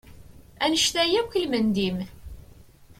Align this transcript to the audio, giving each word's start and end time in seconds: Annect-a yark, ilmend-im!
Annect-a 0.63 1.03
yark, 1.11 1.31
ilmend-im! 1.41 1.97